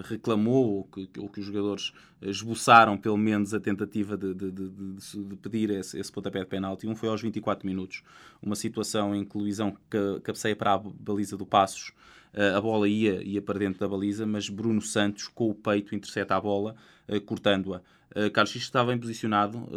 reclamou 0.05 0.77
ou 0.77 0.85
que, 0.85 1.09
ou 1.19 1.29
que 1.29 1.41
os 1.41 1.47
jogadores 1.47 1.93
esboçaram 2.21 2.97
pelo 2.97 3.17
menos 3.17 3.55
a 3.55 3.61
tentativa 3.61 4.17
de, 4.17 4.35
de, 4.35 4.51
de, 4.51 4.71
de 4.71 5.37
pedir 5.37 5.71
esse, 5.71 5.99
esse 5.99 6.13
pontapé 6.13 6.41
de 6.41 6.47
penalti. 6.47 6.87
Um 6.87 6.95
foi 6.95 7.09
aos 7.09 7.23
24 7.23 7.67
minutos, 7.67 8.03
uma 8.43 8.55
situação 8.55 9.15
em 9.15 9.25
que 9.25 9.37
Luizão 9.37 9.77
cabeceia 10.23 10.55
para 10.55 10.75
a 10.75 10.79
baliza 10.79 11.37
do 11.37 11.47
Passos, 11.47 11.93
eh, 12.33 12.55
a 12.55 12.61
bola 12.61 12.89
ia, 12.89 13.23
ia 13.23 13.41
para 13.41 13.59
dentro 13.59 13.81
da 13.81 13.89
baliza, 13.89 14.27
mas 14.27 14.49
Bruno 14.49 14.83
Santos, 14.83 15.29
com 15.29 15.51
o 15.51 15.55
peito, 15.55 15.95
intercepta 15.95 16.37
a 16.37 16.41
bola, 16.41 16.77
eh, 17.07 17.21
cortando-a. 17.21 17.81
Eh, 18.15 18.31
Carlos 18.31 18.53
X 18.53 18.63
estava 18.63 18.91
bem 18.91 18.99
posicionado, 18.99 19.69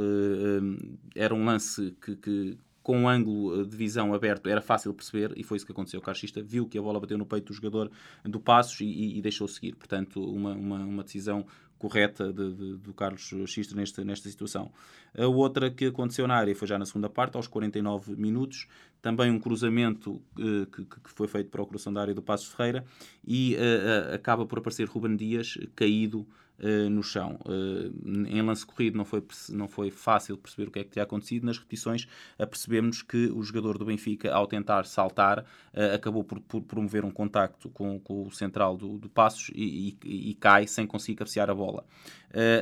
era 1.16 1.34
um 1.34 1.46
lance 1.46 1.96
que, 2.02 2.16
que 2.16 2.58
com 2.84 3.02
um 3.02 3.10
ângulo 3.10 3.66
de 3.66 3.78
visão 3.78 4.14
aberto 4.14 4.50
era 4.50 4.62
fácil 4.62 4.94
perceber 4.94 5.34
e 5.36 5.44
foi 5.44 5.58
isso 5.58 5.66
que 5.66 5.72
aconteceu. 5.72 6.00
O 6.00 6.04
Carchista 6.04 6.42
viu 6.42 6.68
que 6.68 6.78
a 6.78 6.82
bola 6.82 7.00
bateu 7.00 7.18
no 7.18 7.26
peito 7.26 7.48
do 7.48 7.54
jogador 7.54 7.92
do 8.24 8.40
Passos 8.40 8.82
e, 8.82 8.86
e, 8.86 9.18
e 9.18 9.22
deixou 9.22 9.48
seguir. 9.48 9.76
Portanto, 9.76 10.24
uma, 10.24 10.54
uma, 10.54 10.80
uma 10.80 11.04
decisão 11.04 11.46
correta 11.82 12.32
de, 12.32 12.54
de, 12.54 12.78
do 12.78 12.94
Carlos 12.94 13.34
Xista 13.48 13.76
nesta, 13.76 14.04
nesta 14.04 14.30
situação. 14.30 14.72
A 15.18 15.26
outra 15.26 15.72
que 15.72 15.86
aconteceu 15.86 16.28
na 16.28 16.36
área 16.36 16.56
foi 16.56 16.68
já 16.68 16.78
na 16.78 16.86
segunda 16.86 17.10
parte, 17.10 17.38
aos 17.38 17.48
49 17.48 18.16
minutos, 18.16 18.68
também 19.02 19.32
um 19.32 19.40
cruzamento 19.40 20.22
uh, 20.38 20.68
que, 20.68 20.86
que, 20.86 21.10
foi 21.10 21.28
feito 21.28 21.50
para 21.50 21.62
o 21.62 21.66
coração 21.66 21.92
da 21.92 22.02
área 22.02 22.14
do 22.14 22.22
Passos 22.22 22.54
Ferreira 22.54 22.86
e 23.26 23.56
uh, 23.56 24.12
uh, 24.12 24.14
acaba 24.14 24.46
por 24.46 24.60
aparecer 24.60 24.88
Ruben 24.88 25.16
Dias 25.16 25.58
caído 25.76 26.28
uh, 26.62 26.90
no 26.90 27.04
chão. 27.04 27.40
Uh, 27.46 28.28
em 28.28 28.42
lance 28.42 28.66
corrido 28.66 28.98
não 28.98 29.06
foi, 29.06 29.24
não 29.50 29.68
foi 29.68 29.92
fácil 29.92 30.38
perceber 30.38 30.70
o 30.70 30.72
que 30.72 30.80
é 30.80 30.84
que 30.84 30.92
tinha 30.92 31.04
acontecido. 31.04 31.46
Nas 31.46 31.58
repetições 31.58 32.08
apercebemos 32.38 33.02
que 33.02 33.28
o 33.28 33.42
jogador 33.44 33.78
do 33.78 33.86
Benfica, 33.86 34.34
ao 34.34 34.48
tentar 34.48 34.86
saltar, 34.86 35.46
acabou 35.94 36.24
por, 36.24 36.40
por, 36.42 36.62
promover 36.62 37.04
um 37.04 37.12
contacto 37.12 37.70
com, 37.70 38.00
com 38.00 38.28
o 38.28 38.32
central 38.32 38.78
do, 38.78 38.98
do 38.98 39.10
Passos 39.10 39.50
e, 39.54 39.98
e, 40.04 40.30
e, 40.32 40.34
cai 40.36 40.68
sem 40.68 40.86
conseguir 40.86 41.16
cabecear 41.16 41.50
a 41.50 41.56
bola. 41.56 41.86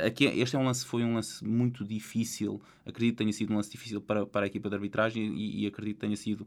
aqui, 0.06 0.24
este 0.24 0.56
é 0.56 0.58
um 0.58 0.64
lance, 0.64 0.84
foi 0.84 1.04
um 1.04 1.14
lance 1.14 1.44
muito 1.44 1.84
difícil. 1.84 2.60
Acredito 2.86 3.16
que 3.16 3.18
tenha 3.18 3.32
sido 3.32 3.52
um 3.52 3.56
lance 3.56 3.70
difícil 3.70 4.00
para, 4.00 4.26
para 4.26 4.46
a 4.46 4.48
equipa 4.48 4.68
de 4.68 4.74
arbitragem 4.74 5.34
e, 5.34 5.62
e 5.62 5.66
acredito 5.66 5.96
que 5.96 6.00
tenha 6.00 6.16
sido 6.16 6.46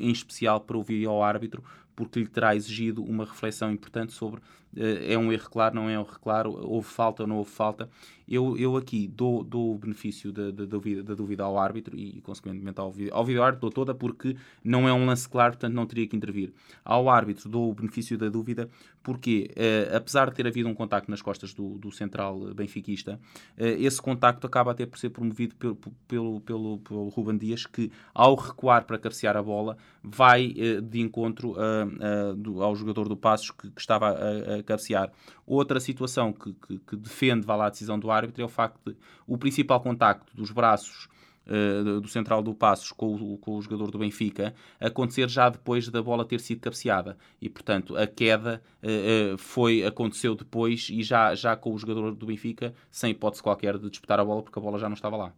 em 0.00 0.10
especial 0.10 0.60
para 0.60 0.76
ouvir 0.76 1.06
ao 1.06 1.22
árbitro, 1.22 1.62
porque 1.94 2.20
lhe 2.20 2.26
terá 2.26 2.54
exigido 2.54 3.02
uma 3.02 3.24
reflexão 3.24 3.70
importante 3.70 4.12
sobre 4.12 4.40
uh, 4.40 4.80
é 5.06 5.16
um 5.18 5.32
erro 5.32 5.50
claro, 5.50 5.74
não 5.74 5.88
é 5.88 5.98
um 5.98 6.02
erro 6.02 6.18
claro, 6.20 6.52
houve 6.66 6.88
falta 6.88 7.22
ou 7.22 7.28
não 7.28 7.36
houve 7.36 7.50
falta. 7.50 7.88
Eu, 8.30 8.56
eu 8.56 8.76
aqui 8.76 9.08
dou, 9.08 9.42
dou 9.42 9.74
o 9.74 9.78
benefício 9.78 10.30
da, 10.30 10.52
da, 10.52 10.64
dúvida, 10.64 11.02
da 11.02 11.14
dúvida 11.14 11.42
ao 11.42 11.58
árbitro 11.58 11.98
e, 11.98 12.20
consequentemente, 12.20 12.78
ao, 12.78 12.94
ao 13.10 13.24
vídeo 13.24 13.42
árbitro 13.42 13.62
dou 13.62 13.70
toda, 13.72 13.92
porque 13.92 14.36
não 14.62 14.88
é 14.88 14.92
um 14.92 15.04
lance 15.04 15.28
claro, 15.28 15.54
portanto 15.54 15.74
não 15.74 15.84
teria 15.84 16.06
que 16.06 16.16
intervir. 16.16 16.52
Ao 16.84 17.08
árbitro 17.08 17.48
dou 17.48 17.68
o 17.68 17.74
benefício 17.74 18.16
da 18.16 18.28
dúvida, 18.28 18.70
porque 19.02 19.50
uh, 19.56 19.96
apesar 19.96 20.30
de 20.30 20.36
ter 20.36 20.46
havido 20.46 20.68
um 20.68 20.74
contacto 20.74 21.10
nas 21.10 21.20
costas 21.20 21.52
do, 21.52 21.76
do 21.76 21.90
central 21.90 22.54
benfiquista, 22.54 23.18
uh, 23.58 23.64
esse 23.64 24.00
contacto 24.00 24.46
acaba 24.46 24.70
até 24.70 24.86
por 24.86 24.98
ser 25.00 25.10
promovido 25.10 25.56
pelo, 25.56 25.74
pelo, 26.06 26.40
pelo, 26.40 26.78
pelo 26.78 27.08
Ruben 27.08 27.36
Dias, 27.36 27.66
que 27.66 27.90
ao 28.14 28.36
recuar 28.36 28.84
para 28.84 28.96
cabecear 28.96 29.36
a 29.36 29.42
bola, 29.42 29.76
vai 30.04 30.54
de 30.82 31.00
encontro 31.00 31.56
a 31.58 31.89
uh, 31.96 32.34
do, 32.34 32.62
ao 32.62 32.74
jogador 32.74 33.08
do 33.08 33.16
Passos 33.16 33.50
que, 33.50 33.70
que 33.70 33.80
estava 33.80 34.08
a, 34.08 34.56
a, 34.56 34.62
cabecear. 34.62 35.10
Outra 35.46 35.80
situação 35.80 36.32
que, 36.32 36.52
que, 36.52 36.78
que, 36.78 36.96
defende 36.96 37.46
vá 37.46 37.56
lá, 37.56 37.66
a 37.66 37.70
decisão 37.70 37.98
do 37.98 38.10
árbitro 38.10 38.42
é 38.42 38.44
o 38.44 38.48
facto 38.48 38.78
de 38.84 38.96
o 39.26 39.38
principal 39.38 39.80
contacto 39.80 40.34
dos 40.34 40.50
braços 40.50 41.08
uh, 41.46 42.00
do 42.00 42.08
central 42.08 42.42
do 42.42 42.54
Passos 42.54 42.92
com 42.92 43.14
o, 43.14 43.38
com 43.38 43.56
o 43.56 43.62
jogador 43.62 43.90
do 43.90 43.98
Benfica 43.98 44.54
acontecer 44.78 45.28
já 45.28 45.48
depois 45.48 45.88
da 45.88 46.02
bola 46.02 46.24
ter 46.24 46.40
sido 46.40 46.60
cabeceada. 46.60 47.16
E, 47.40 47.48
portanto, 47.48 47.96
a 47.96 48.06
queda 48.06 48.62
uh, 48.82 49.38
foi, 49.38 49.84
aconteceu 49.84 50.34
depois 50.34 50.88
e 50.90 51.02
já, 51.02 51.34
já 51.34 51.56
com 51.56 51.72
o 51.74 51.78
jogador 51.78 52.14
do 52.14 52.26
Benfica 52.26 52.74
sem 52.90 53.10
hipótese 53.12 53.42
qualquer 53.42 53.78
de 53.78 53.90
disputar 53.90 54.20
a 54.20 54.24
bola 54.24 54.42
porque 54.42 54.58
a 54.58 54.62
bola 54.62 54.78
já 54.78 54.88
não 54.88 54.94
estava 54.94 55.16
lá. 55.16 55.32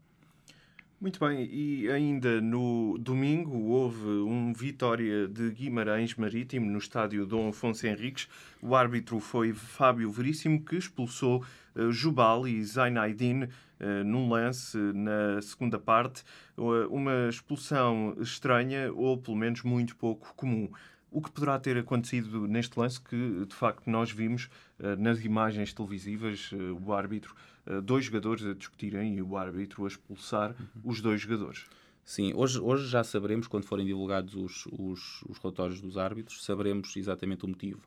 Muito 1.02 1.18
bem, 1.18 1.48
e 1.52 1.90
ainda 1.90 2.40
no 2.40 2.96
domingo 2.96 3.58
houve 3.58 4.06
um 4.06 4.52
Vitória 4.52 5.26
de 5.26 5.50
Guimarães 5.50 6.14
Marítimo 6.14 6.70
no 6.70 6.78
estádio 6.78 7.26
Dom 7.26 7.48
Afonso 7.48 7.84
Henriques. 7.88 8.28
O 8.62 8.76
árbitro 8.76 9.18
foi 9.18 9.52
Fábio 9.52 10.12
Veríssimo, 10.12 10.64
que 10.64 10.76
expulsou 10.76 11.44
uh, 11.74 11.90
Jubal 11.90 12.46
e 12.46 12.62
Zainaidin 12.62 13.42
uh, 13.42 14.04
num 14.04 14.28
lance 14.28 14.78
na 14.78 15.42
segunda 15.42 15.76
parte. 15.76 16.22
Uh, 16.56 16.86
uma 16.88 17.28
expulsão 17.28 18.14
estranha, 18.20 18.92
ou 18.92 19.18
pelo 19.18 19.36
menos 19.36 19.64
muito 19.64 19.96
pouco 19.96 20.32
comum. 20.36 20.70
O 21.12 21.20
que 21.20 21.30
poderá 21.30 21.58
ter 21.58 21.76
acontecido 21.76 22.48
neste 22.48 22.78
lance 22.80 22.98
que, 22.98 23.44
de 23.44 23.54
facto, 23.54 23.88
nós 23.88 24.10
vimos 24.10 24.48
uh, 24.80 24.96
nas 24.98 25.22
imagens 25.22 25.70
televisivas 25.74 26.50
uh, 26.52 26.82
o 26.82 26.92
árbitro, 26.94 27.36
uh, 27.66 27.82
dois 27.82 28.06
jogadores 28.06 28.42
a 28.46 28.54
discutirem 28.54 29.16
e 29.16 29.22
o 29.22 29.36
árbitro 29.36 29.84
a 29.84 29.88
expulsar 29.88 30.56
os 30.82 31.02
dois 31.02 31.20
jogadores? 31.20 31.66
Sim, 32.02 32.32
hoje, 32.34 32.58
hoje 32.58 32.88
já 32.88 33.04
saberemos, 33.04 33.46
quando 33.46 33.64
forem 33.64 33.84
divulgados 33.84 34.34
os, 34.34 34.66
os, 34.72 35.22
os 35.28 35.36
relatórios 35.36 35.82
dos 35.82 35.98
árbitros, 35.98 36.42
saberemos 36.42 36.96
exatamente 36.96 37.44
o 37.44 37.48
motivo. 37.48 37.82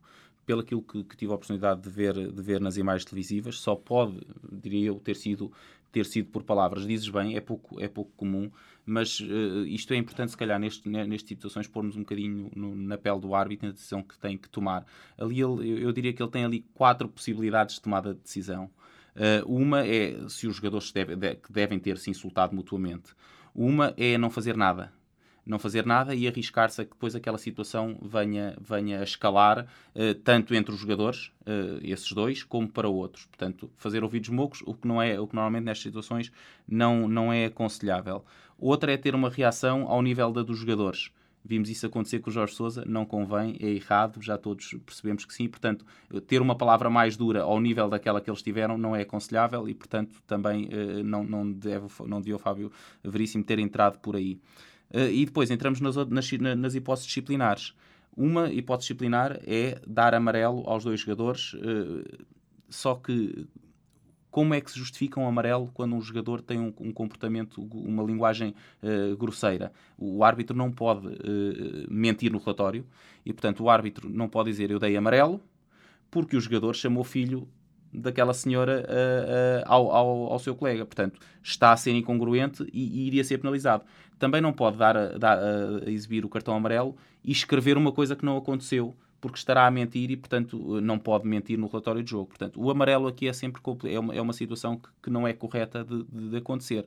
Pelo 0.45 0.61
aquilo 0.61 0.83
que, 0.83 1.03
que, 1.03 1.17
tive 1.17 1.31
a 1.31 1.35
oportunidade 1.35 1.81
de 1.81 1.89
ver, 1.89 2.31
de 2.31 2.41
ver 2.43 2.61
nas 2.61 2.77
imagens 2.77 3.05
televisivas, 3.05 3.59
só 3.59 3.75
pode, 3.75 4.21
diria 4.51 4.89
eu, 4.89 4.99
ter 4.99 5.15
sido 5.15 5.51
ter 5.95 6.05
sido 6.05 6.29
por 6.29 6.43
palavras. 6.43 6.85
Dizes 6.85 7.07
bem, 7.07 7.37
é 7.37 7.39
pouco, 7.39 7.81
é 7.81 7.87
pouco 7.87 8.11
comum, 8.17 8.51
mas 8.85 9.21
uh, 9.21 9.65
isto 9.65 9.93
é 9.93 9.95
importante, 9.95 10.31
se 10.31 10.37
calhar, 10.37 10.59
neste, 10.59 10.89
neste 10.89 11.29
tipo 11.29 11.39
de 11.39 11.47
situações, 11.47 11.67
pormos 11.69 11.95
um 11.95 12.01
bocadinho 12.01 12.51
no, 12.53 12.75
na 12.75 12.97
pele 12.97 13.21
do 13.21 13.33
árbitro, 13.33 13.67
na 13.67 13.71
decisão 13.71 14.03
que 14.03 14.17
tem 14.19 14.37
que 14.37 14.49
tomar. 14.49 14.85
Ali, 15.17 15.41
ele, 15.41 15.81
eu 15.81 15.93
diria 15.93 16.11
que 16.11 16.21
ele 16.21 16.29
tem 16.29 16.43
ali 16.43 16.65
quatro 16.73 17.07
possibilidades 17.07 17.75
de 17.75 17.81
tomada 17.81 18.13
de 18.13 18.19
decisão. 18.19 18.69
Uh, 19.15 19.49
uma 19.49 19.87
é 19.87 20.27
se 20.27 20.47
os 20.47 20.57
jogadores 20.57 20.91
deve, 20.91 21.15
de, 21.15 21.37
devem 21.49 21.79
ter 21.79 21.97
se 21.97 22.09
insultado 22.09 22.53
mutuamente. 22.53 23.13
Uma 23.53 23.93
é 23.95 24.17
não 24.17 24.29
fazer 24.29 24.57
nada 24.57 24.91
não 25.45 25.59
fazer 25.59 25.85
nada 25.85 26.15
e 26.15 26.27
arriscar-se 26.27 26.81
a 26.81 26.85
que 26.85 26.91
depois 26.91 27.15
aquela 27.15 27.37
situação 27.37 27.97
venha, 28.01 28.57
venha 28.59 28.99
a 28.99 29.03
escalar 29.03 29.67
uh, 29.95 30.15
tanto 30.23 30.55
entre 30.55 30.73
os 30.73 30.79
jogadores, 30.79 31.31
uh, 31.41 31.79
esses 31.83 32.11
dois, 32.11 32.43
como 32.43 32.67
para 32.67 32.89
outros. 32.89 33.25
Portanto, 33.25 33.69
fazer 33.77 34.03
ouvidos 34.03 34.29
mocos, 34.29 34.63
o 34.65 34.73
que, 34.73 34.87
não 34.87 35.01
é, 35.01 35.19
o 35.19 35.27
que 35.27 35.35
normalmente 35.35 35.65
nestas 35.65 35.83
situações 35.83 36.31
não, 36.67 37.07
não 37.07 37.31
é 37.31 37.45
aconselhável. 37.45 38.25
Outra 38.57 38.91
é 38.91 38.97
ter 38.97 39.13
uma 39.13 39.29
reação 39.29 39.87
ao 39.87 40.01
nível 40.01 40.31
da 40.31 40.41
dos 40.41 40.57
jogadores. 40.57 41.11
Vimos 41.47 41.69
isso 41.69 41.85
acontecer 41.85 42.19
com 42.19 42.31
o 42.31 42.33
Jorge 42.33 42.55
Sousa, 42.55 42.83
não 42.87 43.05
convém, 43.05 43.55
é 43.59 43.67
errado, 43.67 44.19
já 44.19 44.35
todos 44.35 44.75
percebemos 44.83 45.25
que 45.25 45.33
sim. 45.33 45.47
Portanto, 45.47 45.85
ter 46.25 46.41
uma 46.41 46.55
palavra 46.55 46.89
mais 46.89 47.15
dura 47.15 47.43
ao 47.43 47.61
nível 47.61 47.87
daquela 47.87 48.19
que 48.19 48.27
eles 48.27 48.41
tiveram 48.41 48.79
não 48.79 48.95
é 48.95 49.03
aconselhável 49.03 49.69
e, 49.69 49.75
portanto, 49.75 50.23
também 50.25 50.65
uh, 50.65 51.03
não, 51.03 51.23
não, 51.23 51.51
deve, 51.51 51.85
não 52.07 52.19
o 52.19 52.39
Fábio 52.39 52.71
Veríssimo 53.03 53.43
ter 53.43 53.59
entrado 53.59 53.99
por 53.99 54.15
aí. 54.15 54.39
Uh, 54.95 55.11
e 55.11 55.25
depois 55.25 55.51
entramos 55.51 55.81
nas, 55.81 55.97
nas, 55.97 56.31
nas, 56.57 56.73
hipóteses 56.73 57.07
disciplinares. 57.07 57.73
Uma 58.15 58.49
hipótese 58.49 58.87
disciplinar 58.87 59.41
é 59.45 59.81
dar 59.85 60.15
amarelo 60.15 60.63
aos 60.65 60.85
dois 60.85 61.01
jogadores, 61.01 61.53
uh, 61.55 62.25
só 62.69 62.95
que 62.95 63.45
como 64.31 64.53
é 64.53 64.61
que 64.61 64.71
se 64.71 64.79
justifica 64.79 65.19
um 65.19 65.27
amarelo 65.27 65.69
quando 65.73 65.95
um 65.95 66.01
jogador 66.01 66.41
tem 66.41 66.59
um, 66.59 66.73
um 66.79 66.93
comportamento, 66.93 67.61
uma 67.61 68.03
linguagem 68.03 68.55
uh, 68.81 69.17
grosseira? 69.17 69.73
O 69.97 70.23
árbitro 70.23 70.55
não 70.55 70.71
pode 70.71 71.09
mentir 71.89 72.31
no 72.31 72.37
relatório 72.37 72.85
e, 73.25 73.33
portanto, 73.33 73.63
o 73.63 73.69
árbitro 73.69 74.09
não 74.09 74.29
pode 74.29 74.49
dizer 74.49 74.71
eu 74.71 74.79
dei 74.79 74.95
amarelo 74.95 75.41
porque 76.09 76.37
o 76.37 76.39
jogador 76.39 76.73
chamou 76.73 77.03
filho 77.03 77.47
daquela 77.95 78.33
senhora 78.33 78.85
uh, 78.87 79.61
uh, 79.61 79.63
ao, 79.65 79.91
ao, 79.91 80.33
ao, 80.33 80.39
seu 80.39 80.55
colega. 80.55 80.85
Portanto, 80.85 81.19
está 81.43 81.71
a 81.71 81.77
ser 81.77 81.91
incongruente 81.91 82.63
e, 82.73 83.01
e 83.01 83.07
iria 83.07 83.23
ser 83.23 83.37
penalizado. 83.37 83.83
Também 84.17 84.41
não 84.41 84.53
pode 84.53 84.77
dar, 84.77 85.17
dar 85.17 85.37
a 85.37 85.89
exibir 85.89 86.25
o 86.25 86.29
cartão 86.29 86.55
amarelo 86.55 86.95
e 87.23 87.31
escrever 87.31 87.77
uma 87.77 87.91
coisa 87.91 88.15
que 88.15 88.25
não 88.25 88.37
aconteceu, 88.37 88.95
porque 89.19 89.37
estará 89.37 89.65
a 89.65 89.71
mentir 89.71 90.09
e, 90.11 90.15
portanto, 90.15 90.79
não 90.81 90.97
pode 90.97 91.27
mentir 91.27 91.57
no 91.57 91.67
relatório 91.67 92.03
de 92.03 92.11
jogo. 92.11 92.27
Portanto, 92.27 92.61
o 92.61 92.69
amarelo 92.69 93.07
aqui 93.07 93.27
é 93.27 93.33
sempre 93.33 93.61
é 93.85 93.99
uma, 93.99 94.15
é 94.15 94.21
uma 94.21 94.33
situação 94.33 94.77
que, 94.77 94.89
que 95.03 95.09
não 95.09 95.27
é 95.27 95.33
correta 95.33 95.83
de, 95.83 96.03
de 96.29 96.37
acontecer. 96.37 96.85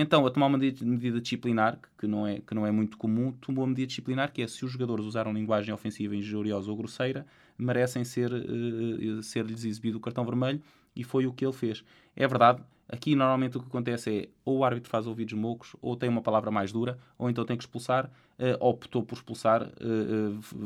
Então, 0.00 0.24
a 0.24 0.30
tomar 0.30 0.46
uma 0.46 0.56
medida 0.56 1.20
disciplinar, 1.20 1.76
que 1.98 2.06
não, 2.06 2.24
é, 2.24 2.38
que 2.38 2.54
não 2.54 2.64
é 2.64 2.70
muito 2.70 2.96
comum, 2.96 3.32
tomou 3.32 3.64
uma 3.64 3.70
medida 3.70 3.88
disciplinar 3.88 4.32
que 4.32 4.40
é 4.40 4.46
se 4.46 4.64
os 4.64 4.70
jogadores 4.70 5.04
usaram 5.04 5.32
linguagem 5.32 5.74
ofensiva 5.74 6.14
injuriosa 6.14 6.70
ou 6.70 6.76
grosseira, 6.76 7.26
merecem 7.58 8.04
ser, 8.04 8.32
uh, 8.32 9.22
ser-lhes 9.24 9.64
exibido 9.64 9.98
o 9.98 10.00
cartão 10.00 10.24
vermelho 10.24 10.62
e 10.94 11.02
foi 11.02 11.26
o 11.26 11.32
que 11.32 11.44
ele 11.44 11.52
fez. 11.52 11.82
É 12.14 12.28
verdade, 12.28 12.62
aqui 12.88 13.16
normalmente 13.16 13.56
o 13.56 13.60
que 13.60 13.66
acontece 13.66 14.16
é 14.16 14.28
ou 14.44 14.58
o 14.58 14.64
árbitro 14.64 14.88
faz 14.88 15.04
ouvidos 15.08 15.34
mocos, 15.34 15.74
ou 15.82 15.96
tem 15.96 16.08
uma 16.08 16.22
palavra 16.22 16.52
mais 16.52 16.70
dura, 16.70 16.96
ou 17.18 17.28
então 17.28 17.44
tem 17.44 17.56
que 17.56 17.64
expulsar, 17.64 18.06
uh, 18.38 18.64
optou 18.64 19.02
por 19.02 19.16
expulsar. 19.16 19.68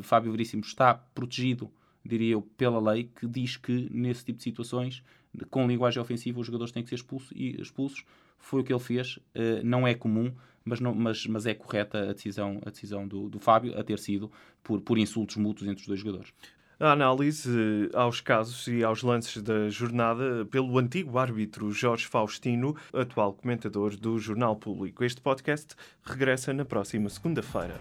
Fábio 0.02 0.30
Veríssimo 0.30 0.62
está 0.62 0.92
protegido, 0.92 1.70
diria 2.04 2.32
eu, 2.32 2.42
pela 2.42 2.92
lei, 2.92 3.04
que 3.18 3.26
diz 3.26 3.56
que 3.56 3.88
nesse 3.90 4.26
tipo 4.26 4.36
de 4.36 4.44
situações, 4.44 5.02
com 5.48 5.66
linguagem 5.66 6.02
ofensiva, 6.02 6.38
os 6.38 6.46
jogadores 6.46 6.70
têm 6.70 6.82
que 6.82 6.90
ser 6.90 7.02
e 7.34 7.58
expulsos. 7.58 8.04
Foi 8.42 8.60
o 8.60 8.64
que 8.64 8.72
ele 8.72 8.80
fez, 8.80 9.18
não 9.64 9.86
é 9.86 9.94
comum, 9.94 10.30
mas, 10.64 10.80
não, 10.80 10.94
mas, 10.94 11.26
mas 11.26 11.46
é 11.46 11.54
correta 11.54 12.10
a 12.10 12.12
decisão, 12.12 12.60
a 12.66 12.70
decisão 12.70 13.08
do, 13.08 13.30
do 13.30 13.38
Fábio 13.38 13.78
a 13.78 13.82
ter 13.82 13.98
sido 13.98 14.30
por, 14.62 14.80
por 14.82 14.98
insultos 14.98 15.36
mútuos 15.36 15.68
entre 15.68 15.80
os 15.80 15.86
dois 15.86 16.00
jogadores 16.00 16.34
a 16.82 16.90
análise 16.90 17.88
aos 17.94 18.20
casos 18.20 18.66
e 18.66 18.82
aos 18.82 19.04
lances 19.04 19.40
da 19.40 19.68
jornada 19.68 20.44
pelo 20.50 20.76
antigo 20.78 21.16
árbitro 21.16 21.70
Jorge 21.70 22.06
Faustino, 22.06 22.74
atual 22.92 23.34
comentador 23.34 23.96
do 23.96 24.18
Jornal 24.18 24.56
Público. 24.56 25.04
Este 25.04 25.20
podcast 25.20 25.76
regressa 26.02 26.52
na 26.52 26.64
próxima 26.64 27.08
segunda-feira. 27.08 27.80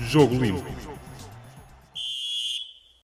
Jogo 0.00 0.34
Limpo. 0.34 0.69